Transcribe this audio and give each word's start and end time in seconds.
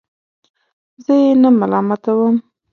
زه 1.03 1.13
یې 1.23 1.31
نه 1.41 1.49
ملامتوم. 1.59 2.35